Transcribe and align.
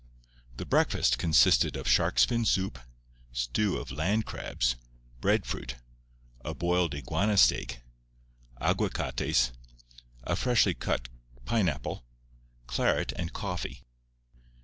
The 0.57 0.65
breakfast 0.65 1.19
consisted 1.19 1.75
of 1.77 1.87
shark's 1.87 2.25
fin 2.25 2.43
soup, 2.43 2.79
stew 3.31 3.77
of 3.77 3.91
land 3.91 4.25
crabs, 4.25 4.75
breadfruit, 5.19 5.75
a 6.43 6.55
boiled 6.55 6.95
iguana 6.95 7.37
steak, 7.37 7.81
aguacates, 8.59 9.51
a 10.23 10.35
freshly 10.35 10.73
cut 10.73 11.07
pineapple, 11.45 12.03
claret 12.65 13.13
and 13.15 13.31
coffee. 13.31 13.83